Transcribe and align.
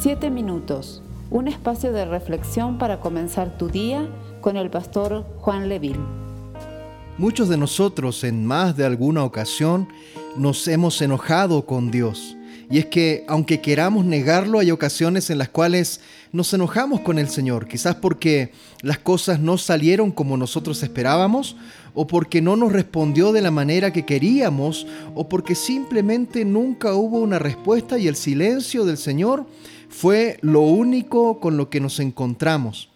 Siete 0.00 0.30
minutos, 0.30 1.02
un 1.28 1.48
espacio 1.48 1.92
de 1.92 2.04
reflexión 2.04 2.78
para 2.78 3.00
comenzar 3.00 3.58
tu 3.58 3.68
día 3.68 4.08
con 4.40 4.56
el 4.56 4.70
pastor 4.70 5.26
Juan 5.38 5.68
Leville. 5.68 5.98
Muchos 7.18 7.48
de 7.48 7.56
nosotros 7.56 8.22
en 8.22 8.46
más 8.46 8.76
de 8.76 8.84
alguna 8.84 9.24
ocasión 9.24 9.88
nos 10.36 10.68
hemos 10.68 11.02
enojado 11.02 11.66
con 11.66 11.90
Dios. 11.90 12.36
Y 12.70 12.78
es 12.78 12.86
que, 12.86 13.24
aunque 13.26 13.60
queramos 13.60 14.04
negarlo, 14.04 14.60
hay 14.60 14.70
ocasiones 14.70 15.30
en 15.30 15.38
las 15.38 15.48
cuales 15.48 16.00
nos 16.32 16.52
enojamos 16.54 17.00
con 17.00 17.18
el 17.18 17.28
Señor, 17.28 17.66
quizás 17.66 17.96
porque 17.96 18.52
las 18.82 18.98
cosas 18.98 19.40
no 19.40 19.58
salieron 19.58 20.12
como 20.12 20.36
nosotros 20.36 20.80
esperábamos, 20.82 21.56
o 21.94 22.06
porque 22.06 22.40
no 22.40 22.54
nos 22.54 22.72
respondió 22.72 23.32
de 23.32 23.40
la 23.40 23.50
manera 23.50 23.92
que 23.92 24.04
queríamos, 24.04 24.86
o 25.14 25.28
porque 25.28 25.56
simplemente 25.56 26.44
nunca 26.44 26.94
hubo 26.94 27.18
una 27.18 27.40
respuesta 27.40 27.98
y 27.98 28.06
el 28.06 28.14
silencio 28.14 28.84
del 28.84 28.98
Señor 28.98 29.46
fue 29.88 30.38
lo 30.42 30.60
único 30.60 31.40
con 31.40 31.56
lo 31.56 31.70
que 31.70 31.80
nos 31.80 32.00
encontramos. 32.00 32.90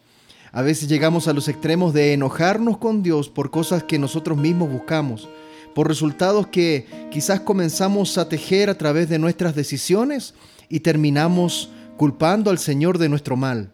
A 0.52 0.62
veces 0.62 0.88
llegamos 0.88 1.28
a 1.28 1.32
los 1.32 1.48
extremos 1.48 1.94
de 1.94 2.12
enojarnos 2.12 2.76
con 2.76 3.02
Dios 3.02 3.28
por 3.30 3.50
cosas 3.50 3.82
que 3.84 3.98
nosotros 3.98 4.36
mismos 4.36 4.70
buscamos, 4.70 5.28
por 5.74 5.88
resultados 5.88 6.46
que 6.48 6.86
quizás 7.10 7.40
comenzamos 7.40 8.18
a 8.18 8.28
tejer 8.28 8.68
a 8.68 8.76
través 8.76 9.08
de 9.08 9.18
nuestras 9.18 9.54
decisiones 9.54 10.34
y 10.68 10.80
terminamos 10.80 11.70
culpando 11.96 12.50
al 12.50 12.58
Señor 12.58 12.98
de 12.98 13.08
nuestro 13.08 13.36
mal. 13.36 13.72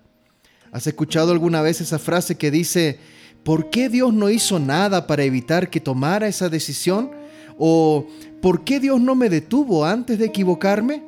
¿Has 0.71 0.87
escuchado 0.87 1.33
alguna 1.33 1.63
vez 1.63 1.81
esa 1.81 1.99
frase 1.99 2.37
que 2.37 2.53
dice, 2.53 3.01
¿por 3.43 3.71
qué 3.71 3.89
Dios 3.89 4.13
no 4.13 4.31
hizo 4.31 4.61
nada 4.61 5.07
para 5.09 5.25
evitar 5.25 5.71
que 5.71 5.81
tomara 5.81 6.29
esa 6.29 6.49
decisión? 6.49 7.11
¿O 7.59 8.07
por 8.41 8.63
qué 8.63 8.79
Dios 8.79 9.01
no 9.01 9.17
me 9.17 9.31
detuvo 9.31 9.85
antes 9.85 10.19
de 10.19 10.27
equivocarme? 10.27 11.08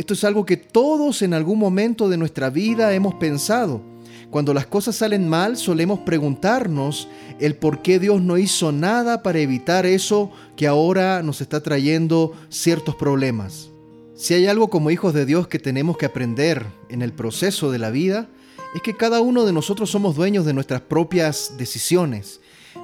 Esto 0.00 0.14
es 0.14 0.24
algo 0.24 0.46
que 0.46 0.56
todos 0.56 1.20
en 1.20 1.34
algún 1.34 1.58
momento 1.58 2.08
de 2.08 2.16
nuestra 2.16 2.48
vida 2.48 2.94
hemos 2.94 3.16
pensado. 3.16 3.82
Cuando 4.30 4.54
las 4.54 4.64
cosas 4.64 4.96
salen 4.96 5.28
mal, 5.28 5.58
solemos 5.58 5.98
preguntarnos 5.98 7.06
el 7.38 7.54
por 7.54 7.82
qué 7.82 7.98
Dios 7.98 8.22
no 8.22 8.38
hizo 8.38 8.72
nada 8.72 9.22
para 9.22 9.40
evitar 9.40 9.84
eso 9.84 10.30
que 10.56 10.66
ahora 10.66 11.22
nos 11.22 11.42
está 11.42 11.62
trayendo 11.62 12.32
ciertos 12.48 12.94
problemas. 12.96 13.68
Si 14.14 14.32
hay 14.32 14.46
algo 14.46 14.70
como 14.70 14.90
hijos 14.90 15.12
de 15.12 15.26
Dios 15.26 15.48
que 15.48 15.58
tenemos 15.58 15.98
que 15.98 16.06
aprender 16.06 16.64
en 16.88 17.02
el 17.02 17.12
proceso 17.12 17.70
de 17.70 17.78
la 17.78 17.90
vida, 17.90 18.26
es 18.74 18.80
que 18.80 18.96
cada 18.96 19.20
uno 19.20 19.44
de 19.44 19.52
nosotros 19.52 19.90
somos 19.90 20.16
dueños 20.16 20.46
de 20.46 20.54
nuestras 20.54 20.80
propias 20.80 21.58
decisiones. 21.58 22.40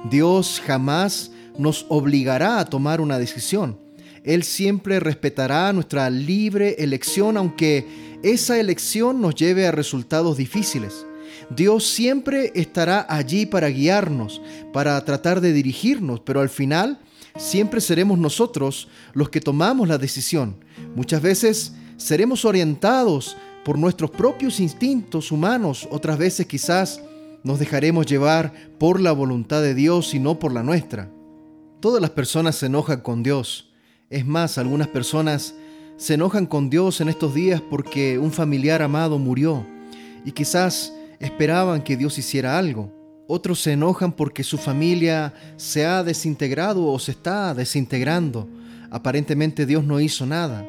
Dios 0.07 0.61
jamás 0.63 1.31
nos 1.57 1.87
obligará 1.89 2.59
a 2.59 2.65
tomar 2.65 3.01
una 3.01 3.17
decisión. 3.17 3.86
Él 4.27 4.43
siempre 4.43 4.99
respetará 4.99 5.71
nuestra 5.71 6.09
libre 6.09 6.75
elección, 6.79 7.37
aunque 7.37 7.87
esa 8.23 8.59
elección 8.59 9.21
nos 9.21 9.35
lleve 9.35 9.65
a 9.65 9.71
resultados 9.71 10.35
difíciles. 10.35 11.05
Dios 11.49 11.87
siempre 11.87 12.51
estará 12.53 13.05
allí 13.07 13.45
para 13.45 13.69
guiarnos, 13.69 14.41
para 14.73 15.03
tratar 15.05 15.39
de 15.39 15.53
dirigirnos, 15.53 16.19
pero 16.19 16.41
al 16.41 16.49
final 16.49 16.99
siempre 17.37 17.79
seremos 17.79 18.19
nosotros 18.19 18.89
los 19.13 19.29
que 19.29 19.39
tomamos 19.39 19.87
la 19.87 19.97
decisión. 19.97 20.57
Muchas 20.93 21.21
veces 21.21 21.71
seremos 21.95 22.43
orientados 22.43 23.37
por 23.63 23.79
nuestros 23.79 24.11
propios 24.11 24.59
instintos 24.59 25.31
humanos, 25.31 25.87
otras 25.89 26.17
veces 26.17 26.47
quizás 26.47 27.01
nos 27.45 27.59
dejaremos 27.59 28.05
llevar 28.05 28.51
por 28.77 28.99
la 28.99 29.13
voluntad 29.13 29.61
de 29.61 29.73
Dios 29.73 30.13
y 30.13 30.19
no 30.19 30.37
por 30.37 30.51
la 30.51 30.63
nuestra. 30.63 31.09
Todas 31.79 32.01
las 32.01 32.11
personas 32.11 32.57
se 32.57 32.65
enojan 32.65 32.99
con 32.99 33.23
Dios. 33.23 33.66
Es 34.09 34.25
más, 34.25 34.57
algunas 34.57 34.87
personas 34.87 35.53
se 35.97 36.13
enojan 36.13 36.45
con 36.45 36.69
Dios 36.69 37.01
en 37.01 37.09
estos 37.09 37.33
días 37.33 37.59
porque 37.59 38.17
un 38.17 38.31
familiar 38.31 38.81
amado 38.81 39.19
murió 39.19 39.65
y 40.23 40.31
quizás 40.31 40.93
esperaban 41.19 41.81
que 41.81 41.97
Dios 41.97 42.17
hiciera 42.17 42.57
algo. 42.57 42.89
Otros 43.27 43.59
se 43.59 43.73
enojan 43.73 44.13
porque 44.13 44.45
su 44.45 44.57
familia 44.57 45.33
se 45.57 45.85
ha 45.85 46.05
desintegrado 46.05 46.85
o 46.85 46.97
se 46.99 47.11
está 47.11 47.53
desintegrando. 47.53 48.47
Aparentemente 48.91 49.65
Dios 49.65 49.83
no 49.83 49.99
hizo 49.99 50.25
nada. 50.25 50.65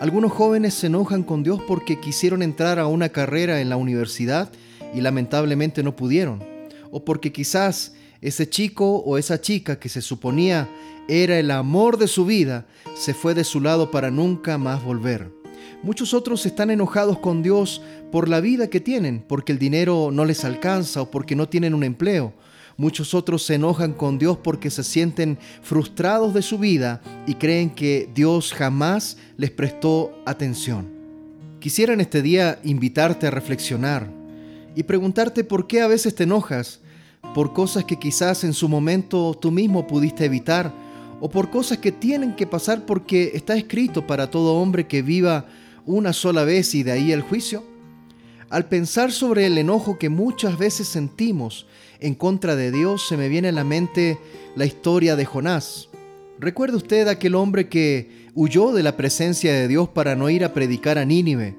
Algunos 0.00 0.32
jóvenes 0.32 0.72
se 0.72 0.86
enojan 0.86 1.24
con 1.24 1.42
Dios 1.42 1.60
porque 1.68 2.00
quisieron 2.00 2.42
entrar 2.42 2.78
a 2.78 2.86
una 2.86 3.10
carrera 3.10 3.60
en 3.60 3.68
la 3.68 3.76
universidad 3.76 4.50
y 4.94 5.02
lamentablemente 5.02 5.82
no 5.82 5.94
pudieron. 5.94 6.42
O 6.90 7.04
porque 7.04 7.32
quizás 7.32 7.92
ese 8.22 8.48
chico 8.48 8.98
o 8.98 9.18
esa 9.18 9.40
chica 9.40 9.78
que 9.80 9.88
se 9.88 10.00
suponía 10.00 10.68
era 11.08 11.40
el 11.40 11.50
amor 11.50 11.98
de 11.98 12.06
su 12.06 12.24
vida 12.24 12.66
se 12.94 13.14
fue 13.14 13.34
de 13.34 13.42
su 13.42 13.60
lado 13.60 13.90
para 13.90 14.12
nunca 14.12 14.56
más 14.58 14.82
volver. 14.82 15.28
Muchos 15.82 16.14
otros 16.14 16.46
están 16.46 16.70
enojados 16.70 17.18
con 17.18 17.42
Dios 17.42 17.82
por 18.12 18.28
la 18.28 18.40
vida 18.40 18.68
que 18.68 18.80
tienen, 18.80 19.24
porque 19.26 19.50
el 19.50 19.58
dinero 19.58 20.10
no 20.12 20.24
les 20.24 20.44
alcanza 20.44 21.02
o 21.02 21.10
porque 21.10 21.34
no 21.34 21.48
tienen 21.48 21.74
un 21.74 21.82
empleo. 21.82 22.32
Muchos 22.76 23.12
otros 23.12 23.42
se 23.42 23.56
enojan 23.56 23.92
con 23.92 24.18
Dios 24.18 24.38
porque 24.38 24.70
se 24.70 24.84
sienten 24.84 25.38
frustrados 25.62 26.32
de 26.32 26.42
su 26.42 26.58
vida 26.58 27.02
y 27.26 27.34
creen 27.34 27.70
que 27.70 28.08
Dios 28.14 28.52
jamás 28.52 29.16
les 29.36 29.50
prestó 29.50 30.16
atención. 30.24 30.88
Quisiera 31.58 31.92
en 31.92 32.00
este 32.00 32.22
día 32.22 32.60
invitarte 32.62 33.26
a 33.26 33.30
reflexionar 33.30 34.08
y 34.76 34.84
preguntarte 34.84 35.42
por 35.42 35.66
qué 35.66 35.80
a 35.80 35.88
veces 35.88 36.14
te 36.14 36.22
enojas 36.22 36.80
por 37.34 37.52
cosas 37.52 37.84
que 37.84 37.98
quizás 37.98 38.44
en 38.44 38.52
su 38.52 38.68
momento 38.68 39.34
tú 39.40 39.50
mismo 39.50 39.86
pudiste 39.86 40.24
evitar 40.24 40.72
o 41.20 41.30
por 41.30 41.50
cosas 41.50 41.78
que 41.78 41.92
tienen 41.92 42.34
que 42.34 42.46
pasar 42.46 42.84
porque 42.84 43.30
está 43.34 43.56
escrito 43.56 44.06
para 44.06 44.30
todo 44.30 44.56
hombre 44.56 44.86
que 44.86 45.02
viva 45.02 45.46
una 45.86 46.12
sola 46.12 46.44
vez 46.44 46.74
y 46.74 46.82
de 46.82 46.92
ahí 46.92 47.12
el 47.12 47.22
juicio? 47.22 47.64
Al 48.50 48.66
pensar 48.66 49.12
sobre 49.12 49.46
el 49.46 49.56
enojo 49.56 49.98
que 49.98 50.10
muchas 50.10 50.58
veces 50.58 50.88
sentimos 50.88 51.66
en 52.00 52.14
contra 52.14 52.56
de 52.56 52.70
Dios, 52.70 53.06
se 53.06 53.16
me 53.16 53.28
viene 53.28 53.48
a 53.48 53.52
la 53.52 53.64
mente 53.64 54.18
la 54.56 54.66
historia 54.66 55.16
de 55.16 55.24
Jonás. 55.24 55.88
¿Recuerda 56.38 56.76
usted 56.76 57.08
aquel 57.08 57.34
hombre 57.34 57.68
que 57.68 58.28
huyó 58.34 58.72
de 58.72 58.82
la 58.82 58.96
presencia 58.96 59.52
de 59.52 59.68
Dios 59.68 59.88
para 59.88 60.16
no 60.16 60.28
ir 60.28 60.44
a 60.44 60.52
predicar 60.52 60.98
a 60.98 61.04
Nínive, 61.04 61.54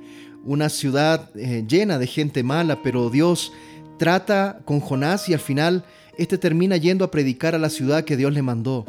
una 0.46 0.70
ciudad 0.70 1.30
eh, 1.36 1.64
llena 1.68 1.98
de 1.98 2.08
gente 2.08 2.44
mala, 2.44 2.84
pero 2.84 3.10
Dios 3.10 3.54
trata 3.98 4.60
con 4.66 4.80
Jonás 4.80 5.30
y 5.30 5.34
al 5.34 5.40
final 5.40 5.86
éste 6.18 6.38
termina 6.38 6.78
yendo 6.78 7.06
a 7.06 7.12
predicar 7.12 7.56
a 7.56 7.60
la 7.60 7.70
ciudad 7.70 8.04
que 8.04 8.18
Dios 8.18 8.34
le 8.34 8.42
mandó? 8.42 8.86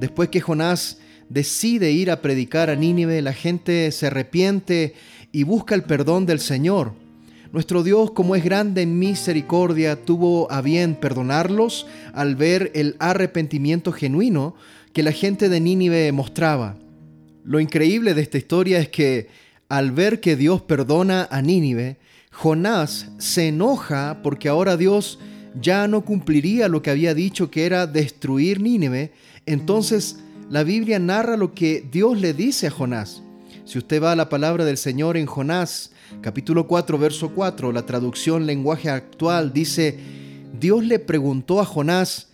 Después 0.00 0.28
que 0.28 0.40
Jonás 0.40 0.98
decide 1.28 1.92
ir 1.92 2.10
a 2.10 2.20
predicar 2.20 2.70
a 2.70 2.76
Nínive, 2.76 3.22
la 3.22 3.32
gente 3.32 3.90
se 3.92 4.06
arrepiente 4.06 4.94
y 5.32 5.42
busca 5.44 5.74
el 5.74 5.84
perdón 5.84 6.26
del 6.26 6.40
Señor. 6.40 6.92
Nuestro 7.52 7.84
Dios, 7.84 8.10
como 8.10 8.34
es 8.34 8.42
grande 8.42 8.82
en 8.82 8.98
misericordia, 8.98 9.96
tuvo 9.96 10.50
a 10.50 10.60
bien 10.60 10.96
perdonarlos 10.96 11.86
al 12.12 12.34
ver 12.34 12.72
el 12.74 12.96
arrepentimiento 12.98 13.92
genuino 13.92 14.56
que 14.92 15.04
la 15.04 15.12
gente 15.12 15.48
de 15.48 15.60
Nínive 15.60 16.10
mostraba. 16.12 16.76
Lo 17.44 17.60
increíble 17.60 18.14
de 18.14 18.22
esta 18.22 18.38
historia 18.38 18.78
es 18.78 18.88
que 18.88 19.28
al 19.68 19.92
ver 19.92 20.20
que 20.20 20.36
Dios 20.36 20.62
perdona 20.62 21.28
a 21.30 21.42
Nínive, 21.42 21.98
Jonás 22.30 23.10
se 23.18 23.48
enoja 23.48 24.20
porque 24.22 24.48
ahora 24.48 24.76
Dios 24.76 25.18
ya 25.60 25.86
no 25.86 26.04
cumpliría 26.04 26.68
lo 26.68 26.82
que 26.82 26.90
había 26.90 27.14
dicho 27.14 27.50
que 27.50 27.64
era 27.66 27.86
destruir 27.86 28.60
Nínive, 28.60 29.12
entonces 29.46 30.18
la 30.50 30.64
Biblia 30.64 30.98
narra 30.98 31.36
lo 31.36 31.54
que 31.54 31.86
Dios 31.90 32.20
le 32.20 32.34
dice 32.34 32.66
a 32.66 32.70
Jonás. 32.70 33.22
Si 33.64 33.78
usted 33.78 34.02
va 34.02 34.12
a 34.12 34.16
la 34.16 34.28
palabra 34.28 34.64
del 34.64 34.76
Señor 34.76 35.16
en 35.16 35.26
Jonás, 35.26 35.92
capítulo 36.20 36.66
4, 36.66 36.98
verso 36.98 37.30
4, 37.30 37.72
la 37.72 37.86
traducción 37.86 38.46
lenguaje 38.46 38.90
actual 38.90 39.52
dice, 39.52 39.98
Dios 40.60 40.84
le 40.84 40.98
preguntó 40.98 41.60
a 41.60 41.64
Jonás, 41.64 42.28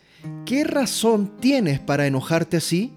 ¿qué 0.44 0.64
razón 0.64 1.36
tienes 1.41 1.78
para 1.78 2.06
enojarte 2.06 2.56
así? 2.56 2.92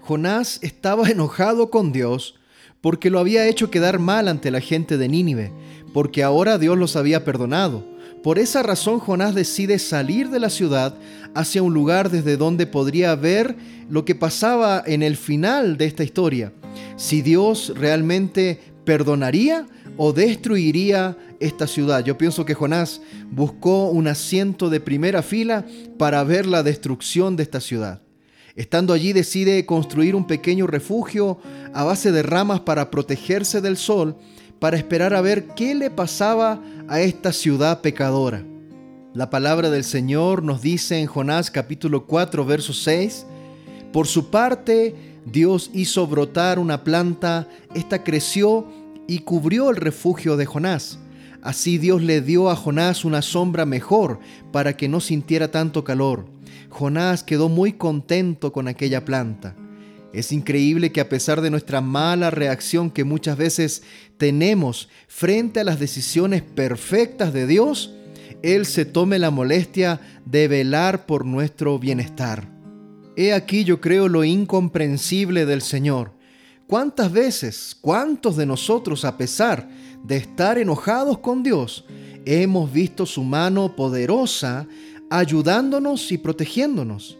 Jonás 0.00 0.60
estaba 0.62 1.08
enojado 1.10 1.70
con 1.70 1.92
Dios 1.92 2.36
porque 2.82 3.08
lo 3.08 3.18
había 3.18 3.48
hecho 3.48 3.70
quedar 3.70 3.98
mal 3.98 4.28
ante 4.28 4.50
la 4.50 4.60
gente 4.60 4.98
de 4.98 5.08
Nínive, 5.08 5.52
porque 5.94 6.22
ahora 6.22 6.58
Dios 6.58 6.76
los 6.76 6.96
había 6.96 7.24
perdonado. 7.24 7.86
Por 8.22 8.38
esa 8.38 8.62
razón 8.62 8.98
Jonás 8.98 9.34
decide 9.34 9.78
salir 9.78 10.28
de 10.28 10.38
la 10.38 10.50
ciudad 10.50 10.94
hacia 11.34 11.62
un 11.62 11.72
lugar 11.72 12.10
desde 12.10 12.36
donde 12.36 12.66
podría 12.66 13.14
ver 13.14 13.56
lo 13.88 14.04
que 14.04 14.14
pasaba 14.14 14.82
en 14.84 15.02
el 15.02 15.16
final 15.16 15.76
de 15.76 15.86
esta 15.86 16.04
historia. 16.04 16.52
Si 16.96 17.22
Dios 17.22 17.72
realmente 17.74 18.60
perdonaría 18.84 19.66
o 19.96 20.12
destruiría 20.12 21.16
esta 21.40 21.66
ciudad. 21.66 22.04
Yo 22.04 22.16
pienso 22.16 22.44
que 22.44 22.54
Jonás 22.54 23.00
buscó 23.30 23.90
un 23.90 24.08
asiento 24.08 24.70
de 24.70 24.80
primera 24.80 25.22
fila 25.22 25.64
para 25.98 26.22
ver 26.24 26.46
la 26.46 26.62
destrucción 26.62 27.36
de 27.36 27.42
esta 27.42 27.60
ciudad. 27.60 28.00
Estando 28.54 28.92
allí 28.92 29.12
decide 29.12 29.64
construir 29.66 30.14
un 30.14 30.26
pequeño 30.26 30.66
refugio 30.66 31.38
a 31.72 31.84
base 31.84 32.12
de 32.12 32.22
ramas 32.22 32.60
para 32.60 32.90
protegerse 32.90 33.60
del 33.60 33.76
sol 33.76 34.16
para 34.62 34.76
esperar 34.76 35.12
a 35.12 35.20
ver 35.20 35.48
qué 35.56 35.74
le 35.74 35.90
pasaba 35.90 36.62
a 36.86 37.00
esta 37.00 37.32
ciudad 37.32 37.80
pecadora. 37.80 38.44
La 39.12 39.28
palabra 39.28 39.70
del 39.70 39.82
Señor 39.82 40.44
nos 40.44 40.62
dice 40.62 41.00
en 41.00 41.08
Jonás 41.08 41.50
capítulo 41.50 42.06
4, 42.06 42.44
verso 42.44 42.72
6, 42.72 43.26
por 43.92 44.06
su 44.06 44.30
parte 44.30 44.94
Dios 45.26 45.68
hizo 45.74 46.06
brotar 46.06 46.60
una 46.60 46.84
planta, 46.84 47.48
esta 47.74 48.04
creció 48.04 48.64
y 49.08 49.18
cubrió 49.18 49.68
el 49.68 49.74
refugio 49.74 50.36
de 50.36 50.46
Jonás. 50.46 51.00
Así 51.42 51.78
Dios 51.78 52.00
le 52.00 52.20
dio 52.20 52.48
a 52.48 52.54
Jonás 52.54 53.04
una 53.04 53.20
sombra 53.20 53.66
mejor 53.66 54.20
para 54.52 54.76
que 54.76 54.86
no 54.86 55.00
sintiera 55.00 55.50
tanto 55.50 55.82
calor. 55.82 56.24
Jonás 56.68 57.22
quedó 57.22 57.48
muy 57.48 57.72
contento 57.74 58.52
con 58.52 58.68
aquella 58.68 59.04
planta. 59.04 59.54
Es 60.12 60.30
increíble 60.30 60.92
que 60.92 61.00
a 61.00 61.08
pesar 61.08 61.40
de 61.40 61.50
nuestra 61.50 61.80
mala 61.80 62.30
reacción 62.30 62.90
que 62.90 63.04
muchas 63.04 63.36
veces 63.38 63.82
tenemos 64.18 64.88
frente 65.08 65.60
a 65.60 65.64
las 65.64 65.80
decisiones 65.80 66.42
perfectas 66.42 67.32
de 67.32 67.46
Dios, 67.46 67.94
Él 68.42 68.66
se 68.66 68.84
tome 68.84 69.18
la 69.18 69.30
molestia 69.30 70.00
de 70.26 70.48
velar 70.48 71.06
por 71.06 71.24
nuestro 71.24 71.78
bienestar. 71.78 72.46
He 73.16 73.32
aquí 73.32 73.64
yo 73.64 73.80
creo 73.80 74.08
lo 74.08 74.24
incomprensible 74.24 75.46
del 75.46 75.62
Señor. 75.62 76.12
¿Cuántas 76.66 77.12
veces, 77.12 77.76
cuántos 77.80 78.36
de 78.36 78.46
nosotros, 78.46 79.04
a 79.04 79.16
pesar 79.18 79.68
de 80.04 80.16
estar 80.16 80.58
enojados 80.58 81.18
con 81.18 81.42
Dios, 81.42 81.84
hemos 82.24 82.72
visto 82.72 83.06
su 83.06 83.22
mano 83.22 83.76
poderosa 83.76 84.66
ayudándonos 85.18 86.10
y 86.10 86.18
protegiéndonos? 86.18 87.18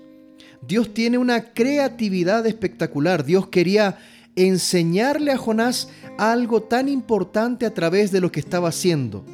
Dios 0.67 0.95
tiene 0.95 1.19
una 1.19 1.53
creatividad 1.53 2.47
espectacular. 2.47 3.25
Dios 3.25 3.49
quería 3.49 3.99
enseñarle 4.37 5.33
a 5.33 5.37
Jonás 5.37 5.91
algo 6.19 6.63
tan 6.63 6.89
importante 6.89 7.67
a 7.67 7.75
través 7.75 8.13
de 8.13 8.21
lo 8.21 8.33
que 8.33 8.41
estaba 8.41 8.69
haciendo. 8.69 9.25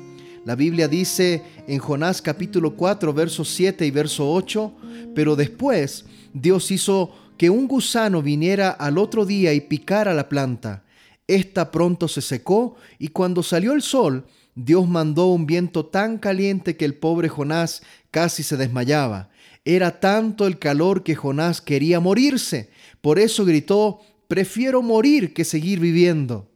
La 0.44 0.54
Biblia 0.56 0.88
dice 0.88 1.42
en 1.66 1.78
Jonás 1.78 2.22
capítulo 2.22 2.74
4, 2.74 3.12
versos 3.12 3.48
7 3.50 3.86
y 3.86 3.90
verso 3.90 4.32
8, 4.32 4.72
pero 5.14 5.36
después 5.36 6.06
Dios 6.32 6.70
hizo 6.70 7.12
que 7.36 7.50
un 7.50 7.68
gusano 7.68 8.22
viniera 8.22 8.70
al 8.70 8.98
otro 8.98 9.24
día 9.26 9.52
y 9.52 9.60
picara 9.60 10.14
la 10.14 10.28
planta. 10.28 10.82
Esta 11.28 11.70
pronto 11.70 12.08
se 12.08 12.22
secó 12.22 12.76
y 12.98 13.08
cuando 13.08 13.42
salió 13.42 13.74
el 13.74 13.82
sol, 13.82 14.26
Dios 14.54 14.88
mandó 14.88 15.26
un 15.26 15.46
viento 15.46 15.86
tan 15.86 16.18
caliente 16.18 16.76
que 16.76 16.84
el 16.84 16.94
pobre 16.94 17.28
Jonás 17.28 17.82
casi 18.10 18.42
se 18.42 18.56
desmayaba. 18.56 19.30
Era 19.64 20.00
tanto 20.00 20.46
el 20.46 20.58
calor 20.58 21.04
que 21.04 21.14
Jonás 21.14 21.60
quería 21.60 22.00
morirse. 22.00 22.70
Por 23.00 23.18
eso 23.18 23.44
gritó, 23.44 24.00
prefiero 24.26 24.82
morir 24.82 25.34
que 25.34 25.44
seguir 25.44 25.78
viviendo. 25.78 26.50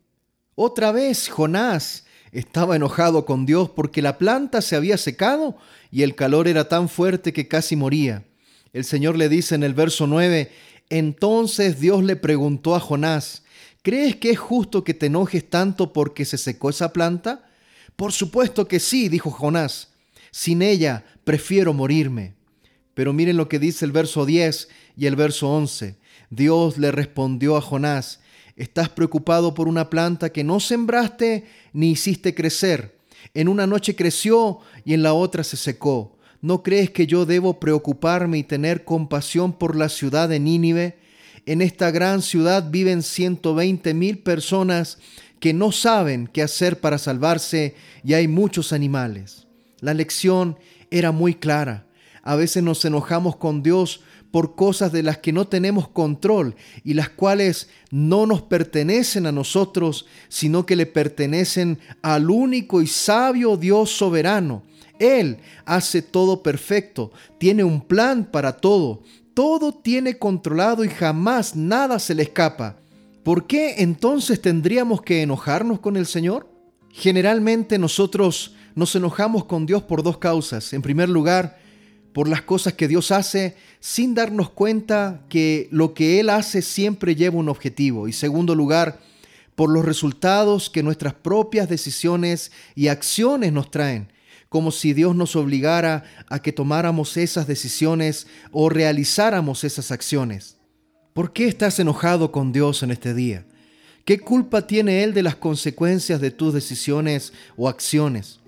Otra 0.55 0.91
vez 0.91 1.29
Jonás 1.29 2.07
estaba 2.33 2.75
enojado 2.75 3.27
con 3.27 3.45
Dios 3.45 3.71
porque 3.71 4.01
la 4.01 4.17
planta 4.17 4.63
se 4.63 4.75
había 4.75 4.97
secado 4.97 5.57
y 5.91 6.03
el 6.03 6.15
calor 6.15 6.49
era 6.49 6.69
tan 6.69 6.89
fuerte 6.89 7.35
que 7.35 7.47
casi 7.47 7.77
moría. 7.77 8.25
El 8.73 8.85
Señor 8.85 9.19
le 9.19 9.29
dice 9.29 9.55
en 9.55 9.63
el 9.63 9.75
verso 9.75 10.07
9, 10.07 10.51
entonces 10.89 11.79
Dios 11.79 12.03
le 12.03 12.17
preguntó 12.17 12.75
a 12.75 12.81
Jonás, 12.81 13.43
¿crees 13.83 14.17
que 14.17 14.31
es 14.31 14.39
justo 14.39 14.85
que 14.85 14.95
te 14.95 15.07
enojes 15.07 15.49
tanto 15.49 15.93
porque 15.93 16.25
se 16.25 16.39
secó 16.39 16.71
esa 16.71 16.93
planta? 16.93 17.49
Por 17.97 18.13
supuesto 18.13 18.67
que 18.67 18.81
sí, 18.81 19.09
dijo 19.09 19.31
Jonás, 19.31 19.89
sin 20.31 20.63
ella 20.63 21.05
prefiero 21.25 21.73
morirme. 21.73 22.35
Pero 22.95 23.13
miren 23.13 23.37
lo 23.37 23.49
que 23.49 23.59
dice 23.59 23.85
el 23.85 23.93
verso 23.93 24.27
10 24.27 24.69
y 24.97 25.07
el 25.07 25.17
verso 25.17 25.51
11. 25.51 25.97
Dios 26.31 26.79
le 26.79 26.93
respondió 26.93 27.57
a 27.57 27.61
Jonás, 27.61 28.21
estás 28.57 28.89
preocupado 28.89 29.55
por 29.55 29.69
una 29.69 29.91
planta 29.91 30.31
que 30.31 30.45
no 30.45 30.61
sembraste 30.61 31.47
ni 31.73 31.91
hiciste 31.91 32.35
crecer. 32.35 32.97
En 33.35 33.49
una 33.49 33.67
noche 33.67 33.95
creció 33.95 34.61
y 34.85 34.95
en 34.95 35.03
la 35.03 35.15
otra 35.15 35.45
se 35.45 35.57
secó. 35.57 36.19
¿No 36.41 36.63
crees 36.63 36.91
que 36.91 37.07
yo 37.07 37.25
debo 37.25 37.61
preocuparme 37.61 38.39
y 38.39 38.43
tener 38.43 38.85
compasión 38.85 39.53
por 39.53 39.77
la 39.77 39.89
ciudad 39.89 40.29
de 40.29 40.41
Nínive? 40.41 40.99
En 41.45 41.61
esta 41.61 41.91
gran 41.91 42.23
ciudad 42.23 42.71
viven 42.71 43.03
120 43.03 43.95
mil 43.95 44.19
personas 44.19 44.99
que 45.41 45.53
no 45.53 45.73
saben 45.73 46.29
qué 46.33 46.41
hacer 46.41 46.79
para 46.81 46.99
salvarse 46.99 47.75
y 48.05 48.15
hay 48.15 48.29
muchos 48.29 48.73
animales. 48.73 49.49
La 49.81 49.93
lección 49.93 50.57
era 50.93 51.11
muy 51.11 51.35
clara. 51.35 51.87
A 52.23 52.37
veces 52.37 52.63
nos 52.63 52.85
enojamos 52.85 53.35
con 53.35 53.65
Dios 53.65 54.03
por 54.31 54.55
cosas 54.55 54.93
de 54.93 55.03
las 55.03 55.19
que 55.19 55.33
no 55.33 55.49
tenemos 55.49 55.89
control 55.89 56.55
y 56.85 56.95
las 56.95 57.09
cuales 57.09 57.69
no 57.91 58.25
nos 58.25 58.43
pertenecen 58.43 59.27
a 59.27 59.33
nosotros, 59.33 60.07
sino 60.29 60.65
que 60.65 60.77
le 60.77 60.87
pertenecen 60.87 61.81
al 62.03 62.31
único 62.31 62.81
y 62.81 62.87
sabio 62.87 63.57
Dios 63.57 63.91
soberano. 63.91 64.63
Él 65.01 65.39
hace 65.65 66.03
todo 66.03 66.45
perfecto, 66.45 67.11
tiene 67.39 67.65
un 67.65 67.81
plan 67.81 68.31
para 68.31 68.59
todo, 68.59 69.03
todo 69.35 69.73
tiene 69.73 70.19
controlado 70.19 70.85
y 70.85 70.89
jamás 70.89 71.57
nada 71.57 71.99
se 71.99 72.15
le 72.15 72.23
escapa. 72.23 72.77
¿Por 73.23 73.47
qué 73.47 73.77
entonces 73.79 74.41
tendríamos 74.41 75.03
que 75.03 75.23
enojarnos 75.23 75.81
con 75.81 75.97
el 75.97 76.07
Señor? 76.07 76.49
Generalmente 76.91 77.79
nosotros 77.79 78.55
nos 78.75 78.95
enojamos 78.95 79.45
con 79.45 79.67
Dios 79.67 79.83
por 79.83 80.03
dos 80.03 80.19
causas. 80.19 80.73
En 80.73 80.83
primer 80.83 81.09
lugar, 81.09 81.59
por 82.13 82.29
las 82.29 82.43
cosas 82.43 82.75
que 82.75 82.89
Dios 82.89 83.11
hace 83.11 83.57
sin 83.81 84.15
darnos 84.15 84.51
cuenta 84.51 85.23
que 85.29 85.69
lo 85.71 85.95
que 85.95 86.21
Él 86.21 86.31
hace 86.31 86.63
siempre 86.63 87.15
lleva 87.15 87.39
un 87.39 87.49
objetivo. 87.49 88.09
Y 88.09 88.13
segundo 88.13 88.55
lugar, 88.55 89.01
por 89.55 89.71
los 89.71 89.85
resultados 89.85 90.71
que 90.71 90.83
nuestras 90.83 91.15
propias 91.15 91.69
decisiones 91.69 92.53
y 92.75 92.89
acciones 92.89 93.53
nos 93.53 93.71
traen, 93.71 94.09
como 94.53 94.71
si 94.71 94.93
Dios 94.93 95.17
nos 95.17 95.35
obligara 95.35 96.05
a 96.29 96.43
que 96.43 96.53
tomáramos 96.53 97.17
esas 97.17 97.47
decisiones 97.47 98.27
o 98.51 98.69
realizáramos 98.69 99.65
esas 99.65 99.91
acciones. 99.91 100.59
¿Por 101.15 101.33
qué 101.33 101.49
estás 101.49 101.79
enojado 101.79 102.33
con 102.33 102.53
Dios 102.53 102.83
en 102.83 102.91
este 102.91 103.15
día? 103.15 103.47
¿Qué 104.05 104.21
culpa 104.21 104.67
tiene 104.67 105.05
Él 105.05 105.15
de 105.15 105.23
las 105.23 105.37
consecuencias 105.37 106.21
de 106.21 106.31
tus 106.31 106.53
decisiones 106.53 107.33
o 107.57 107.67
acciones? 107.67 108.41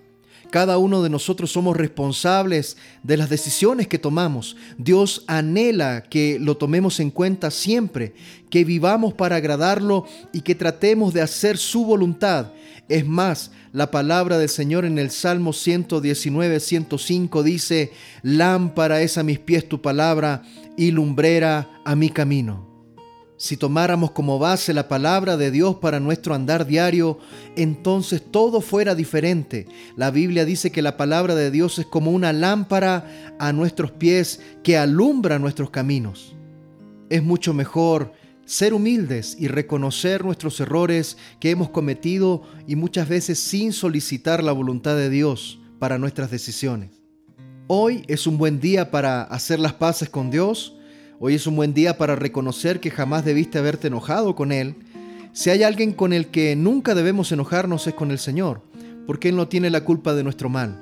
Cada 0.54 0.78
uno 0.78 1.02
de 1.02 1.10
nosotros 1.10 1.50
somos 1.50 1.76
responsables 1.76 2.76
de 3.02 3.16
las 3.16 3.28
decisiones 3.28 3.88
que 3.88 3.98
tomamos. 3.98 4.56
Dios 4.78 5.24
anhela 5.26 6.04
que 6.04 6.38
lo 6.38 6.56
tomemos 6.56 7.00
en 7.00 7.10
cuenta 7.10 7.50
siempre, 7.50 8.14
que 8.50 8.64
vivamos 8.64 9.14
para 9.14 9.34
agradarlo 9.34 10.06
y 10.32 10.42
que 10.42 10.54
tratemos 10.54 11.12
de 11.12 11.22
hacer 11.22 11.58
su 11.58 11.84
voluntad. 11.84 12.52
Es 12.88 13.04
más, 13.04 13.50
la 13.72 13.90
palabra 13.90 14.38
del 14.38 14.48
Señor 14.48 14.84
en 14.84 15.00
el 15.00 15.10
Salmo 15.10 15.52
119, 15.52 16.60
105 16.60 17.42
dice, 17.42 17.90
lámpara 18.22 19.02
es 19.02 19.18
a 19.18 19.24
mis 19.24 19.40
pies 19.40 19.68
tu 19.68 19.82
palabra 19.82 20.42
y 20.76 20.92
lumbrera 20.92 21.68
a 21.84 21.96
mi 21.96 22.10
camino. 22.10 22.73
Si 23.44 23.58
tomáramos 23.58 24.12
como 24.12 24.38
base 24.38 24.72
la 24.72 24.88
palabra 24.88 25.36
de 25.36 25.50
Dios 25.50 25.76
para 25.76 26.00
nuestro 26.00 26.34
andar 26.34 26.66
diario, 26.66 27.18
entonces 27.56 28.22
todo 28.30 28.62
fuera 28.62 28.94
diferente. 28.94 29.66
La 29.96 30.10
Biblia 30.10 30.46
dice 30.46 30.72
que 30.72 30.80
la 30.80 30.96
palabra 30.96 31.34
de 31.34 31.50
Dios 31.50 31.78
es 31.78 31.84
como 31.84 32.10
una 32.10 32.32
lámpara 32.32 33.36
a 33.38 33.52
nuestros 33.52 33.90
pies 33.90 34.40
que 34.62 34.78
alumbra 34.78 35.38
nuestros 35.38 35.68
caminos. 35.68 36.34
Es 37.10 37.22
mucho 37.22 37.52
mejor 37.52 38.14
ser 38.46 38.72
humildes 38.72 39.36
y 39.38 39.48
reconocer 39.48 40.24
nuestros 40.24 40.58
errores 40.60 41.18
que 41.38 41.50
hemos 41.50 41.68
cometido 41.68 42.44
y 42.66 42.76
muchas 42.76 43.10
veces 43.10 43.38
sin 43.38 43.74
solicitar 43.74 44.42
la 44.42 44.52
voluntad 44.52 44.96
de 44.96 45.10
Dios 45.10 45.60
para 45.78 45.98
nuestras 45.98 46.30
decisiones. 46.30 47.02
Hoy 47.66 48.04
es 48.08 48.26
un 48.26 48.38
buen 48.38 48.58
día 48.58 48.90
para 48.90 49.22
hacer 49.22 49.60
las 49.60 49.74
paces 49.74 50.08
con 50.08 50.30
Dios 50.30 50.78
Hoy 51.20 51.36
es 51.36 51.46
un 51.46 51.54
buen 51.54 51.74
día 51.74 51.96
para 51.96 52.16
reconocer 52.16 52.80
que 52.80 52.90
jamás 52.90 53.24
debiste 53.24 53.58
haberte 53.58 53.86
enojado 53.86 54.34
con 54.34 54.50
Él. 54.50 54.74
Si 55.32 55.48
hay 55.48 55.62
alguien 55.62 55.92
con 55.92 56.12
el 56.12 56.26
que 56.26 56.56
nunca 56.56 56.92
debemos 56.96 57.30
enojarnos 57.30 57.86
es 57.86 57.94
con 57.94 58.10
el 58.10 58.18
Señor, 58.18 58.62
porque 59.06 59.28
Él 59.28 59.36
no 59.36 59.46
tiene 59.46 59.70
la 59.70 59.84
culpa 59.84 60.14
de 60.14 60.24
nuestro 60.24 60.48
mal. 60.48 60.76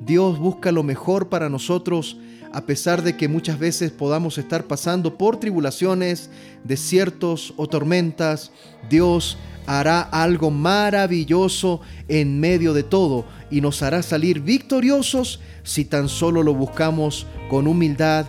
Dios 0.00 0.38
busca 0.38 0.72
lo 0.72 0.82
mejor 0.82 1.28
para 1.28 1.50
nosotros 1.50 2.16
a 2.50 2.64
pesar 2.64 3.02
de 3.02 3.18
que 3.18 3.28
muchas 3.28 3.58
veces 3.58 3.90
podamos 3.90 4.38
estar 4.38 4.64
pasando 4.64 5.18
por 5.18 5.38
tribulaciones, 5.38 6.30
desiertos 6.64 7.52
o 7.58 7.66
tormentas. 7.66 8.52
Dios 8.88 9.36
hará 9.66 10.00
algo 10.00 10.50
maravilloso 10.50 11.82
en 12.08 12.40
medio 12.40 12.72
de 12.72 12.84
todo 12.84 13.26
y 13.50 13.60
nos 13.60 13.82
hará 13.82 14.02
salir 14.02 14.40
victoriosos 14.40 15.40
si 15.62 15.84
tan 15.84 16.08
solo 16.08 16.42
lo 16.42 16.54
buscamos 16.54 17.26
con 17.50 17.66
humildad 17.66 18.28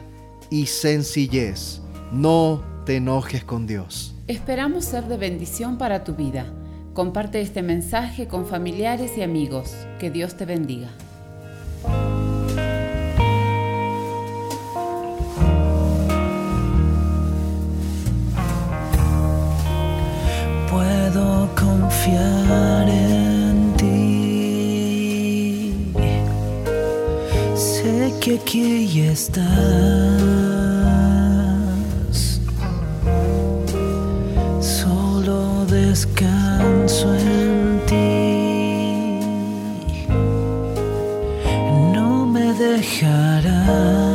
y 0.49 0.65
sencillez. 0.67 1.81
No 2.11 2.63
te 2.85 2.97
enojes 2.97 3.43
con 3.43 3.67
Dios. 3.67 4.15
Esperamos 4.27 4.85
ser 4.85 5.05
de 5.05 5.17
bendición 5.17 5.77
para 5.77 6.03
tu 6.03 6.13
vida. 6.15 6.45
Comparte 6.93 7.41
este 7.41 7.61
mensaje 7.61 8.27
con 8.27 8.45
familiares 8.45 9.17
y 9.17 9.21
amigos. 9.21 9.73
Que 9.99 10.11
Dios 10.11 10.35
te 10.35 10.45
bendiga. 10.45 10.89
Puedo 20.69 21.49
confiar 21.55 22.89
en 22.89 23.73
ti. 23.77 25.73
Sé 27.55 28.13
que 28.19 28.35
aquí 28.35 29.01
estás. 29.01 30.38
descanso 35.99 37.13
en 37.13 37.81
ti. 37.85 39.19
No 41.93 42.25
me 42.25 42.53
dejarás. 42.53 44.08